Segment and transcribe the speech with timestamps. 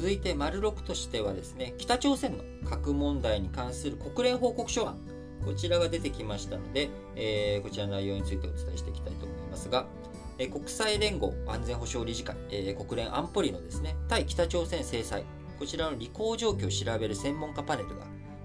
[0.00, 4.96] 続いて、丸6としてはですね、北朝鮮の核問題に関する国連報告書案、
[5.44, 9.84] こちらが出てきましたので、えー、こちらの内容についてお伝えしていきたいと思いますが、
[10.38, 15.22] えー、国際連合安全保障理事会、えー、国連安保理のですね、対北朝鮮制裁、
[15.58, 17.96] こちらの履行状況を調べる専門家パネルが、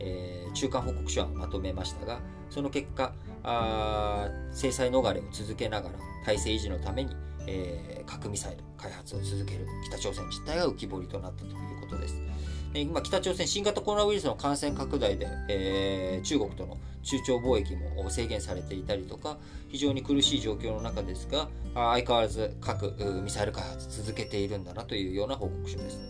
[0.00, 2.18] えー、中間報告書案をまとめましたが、
[2.50, 3.14] その結果、
[3.44, 5.94] あ制裁逃れを続けながら
[6.24, 7.14] 体制維持のために、
[7.46, 12.16] えー、核ミサイル開発を続ける北朝鮮自体が浮き彫りとなったということです。
[12.76, 19.38] 今、北朝鮮、新型コロナウイルスの感染拡大で、えー、中国との中朝貿易も制限されていたりとか、
[19.68, 26.00] 非常に苦しい状況の中ですが、相変わらず核ミサイル開発続けているんだなというような報告書です。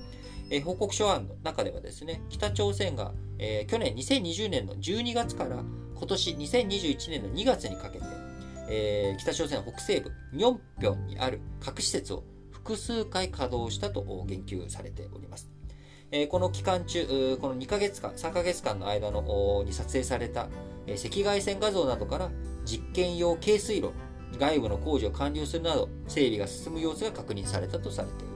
[0.50, 5.62] えー、報告書案の中ではですね、北朝鮮が、えー、去年2020年の12月から
[5.94, 8.06] 今年2021年の2月にかけて、
[8.68, 15.50] えー、北朝鮮北西部ニョンピョンにある核施設を複数回稼働したと言及されております。
[16.10, 20.48] えこの期間中、この2ヶ月間、3ヶ月間の間のに撮影された、
[20.86, 22.30] え赤外線画像などから
[22.64, 23.92] 実験用軽水炉
[24.38, 28.33] 外部の工事を完了するなど整備が進む様子が確認されたとされています。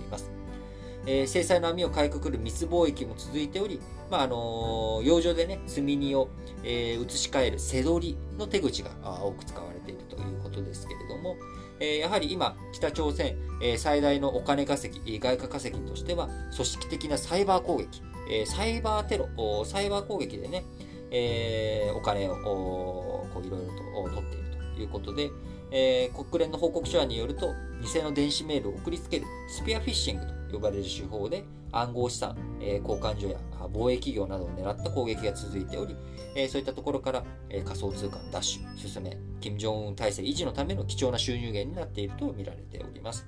[1.08, 6.28] えー、制裁の網をかいくくる密貿易も続いており、まああのー、洋上でね、積み荷を、
[6.62, 8.90] えー、移し替える背取りの手口が
[9.24, 11.36] 多く使われているということですけれども、
[11.80, 20.64] え、やはり今、北朝鮮、え、最大のお金稼ぎ、外貨稼ぎとしては、組織的なサイバー攻撃、え、サイバーテロ、サイバー攻撃でね、
[21.10, 25.30] え、お金をいろいろと取っているということで、
[25.70, 33.38] え、国連の報告書によると、偽の電子メールを送りつけるスピアフィッシングと呼ばれる手法で暗号資産、えー、交換所や
[33.72, 35.96] 貿易業などを狙った攻撃が続いており、
[36.34, 43.26] えー、そういったところから、えー、仮想通貨の奪取、進め、金正恩体制維持のための貴重な収入源になっていると見られております。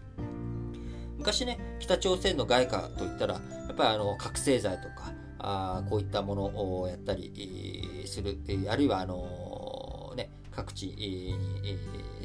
[1.19, 3.41] 昔ね、北朝鮮の外貨といったら、や
[3.73, 8.39] っぱりあの覚醒剤とか、あこういったものをやったりする、
[8.69, 11.35] あるいはあの、ね、各地に、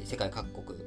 [0.04, 0.78] 世界各国、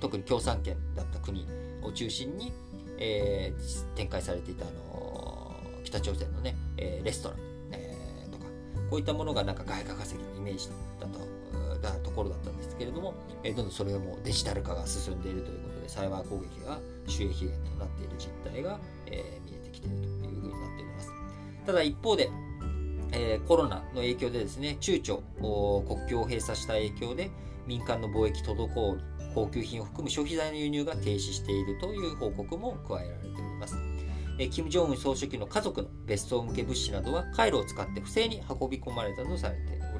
[0.00, 1.46] 特に共産圏だった国
[1.82, 2.52] を中心に、
[2.98, 7.38] えー、展開されていた、あのー、北朝鮮のね、えー、レストラン、
[7.72, 8.44] えー、とか、
[8.90, 10.68] こういったものがなんか外貨稼ぎのイメージ
[11.00, 11.36] だと、
[11.80, 21.12] だところだったんですけれども、え、どんどんそれがもうデジタル化が進んでいるということで、サイバー攻撃が収益源となっている実態が、え、見えてきているというふうになっております。
[21.66, 22.30] ただ一方で、
[23.12, 27.30] え、コロナの影響でですね、中朝、国境を閉鎖した影響で、
[27.66, 29.02] 民間の貿易滞り、
[29.34, 33.76] 高級品を含む消費財の輸入が停止しているという報告も加えられております。
[34.38, 39.98] え金正恩総書記の家族の別荘向け物資などは回路を使って不正に運び込まれたとされてお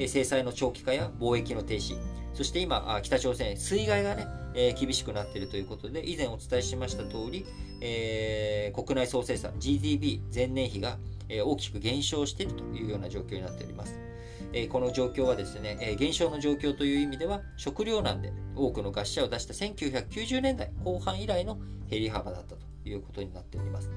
[0.00, 1.98] り、制裁の長期化や貿易の停止、
[2.34, 7.44] そして今、北朝鮮、水害がね、え厳しくなっているということで、以前お伝えしました通り、
[7.80, 10.98] えー、国内総生産 GDP 前年比が、
[11.28, 14.07] え大きく減少しているというような状況になっております。
[14.52, 21.58] えこの状況はですね、え減少の状況という意味では食糧難で多くの餓死者を出した1990年代後半以来の
[21.90, 23.90] 減り幅だったということになっております。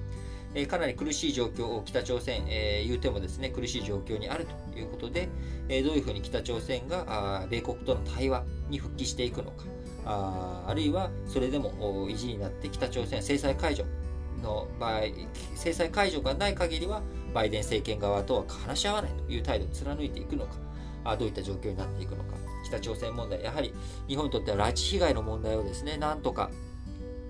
[0.53, 5.29] えかなり苦しい状況を北朝鮮、えー、言うてもですね、苦しい状況にあるということで、
[5.69, 9.66] えー、どういうふうに北朝鮮があ米国との対話に復帰していくのか、
[10.06, 13.85] ああるいはそれでも意地になって北朝鮮制裁解除
[14.41, 15.02] の場合、
[15.56, 17.02] 制裁解除がない限りは
[17.34, 20.56] バイデン政権側とは話し合わないという態度を貫いていくのか、
[21.03, 22.35] あどういった状況になっていくのか、
[22.66, 23.74] 北朝鮮問題、やはり
[24.07, 26.51] 日本にとっては拉致被害の問題をですね、なんとか、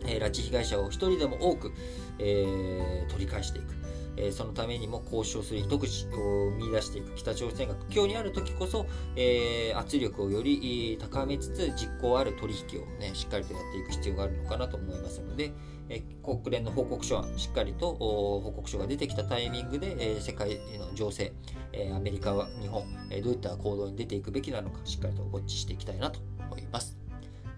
[0.05, 1.71] えー、拉致被害者を一人でも多く、
[2.19, 3.75] えー、取り返していく。
[4.21, 15.51] え、そのためにも交渉する糸口を見出していく北朝鮮が苦境にある時こそ、え、圧力をより高めつつ実行ある取引を、ね、しっかりとやっていく必要があるのかなと思いますので、
[15.89, 21.33] え国連の報告書はしっかりと報告書が出てきたタイミングで、え世界の情勢、
[21.73, 26.97] えアメリカは日本、えどういった行動に出ていくべきなのかしっかりとウォッチしていきたいなと思います。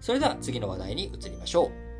[0.00, 1.93] それでは次の話題に移りましょう。